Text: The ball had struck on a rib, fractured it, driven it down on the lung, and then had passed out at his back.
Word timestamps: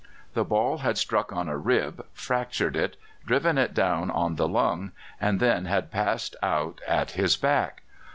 The 0.33 0.43
ball 0.43 0.79
had 0.79 0.97
struck 0.97 1.31
on 1.31 1.47
a 1.47 1.55
rib, 1.55 2.03
fractured 2.13 2.75
it, 2.75 2.97
driven 3.23 3.59
it 3.59 3.75
down 3.75 4.09
on 4.09 4.35
the 4.35 4.47
lung, 4.47 4.93
and 5.19 5.39
then 5.39 5.65
had 5.65 5.91
passed 5.91 6.35
out 6.41 6.81
at 6.87 7.11
his 7.11 7.37
back. 7.37 7.83